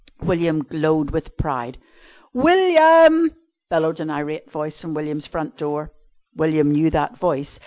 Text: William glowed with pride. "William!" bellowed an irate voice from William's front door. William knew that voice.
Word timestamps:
William 0.23 0.63
glowed 0.63 1.11
with 1.11 1.37
pride. 1.37 1.77
"William!" 2.33 3.35
bellowed 3.69 3.99
an 3.99 4.09
irate 4.09 4.49
voice 4.49 4.81
from 4.81 4.95
William's 4.95 5.27
front 5.27 5.57
door. 5.57 5.91
William 6.35 6.71
knew 6.71 6.89
that 6.89 7.15
voice. 7.15 7.59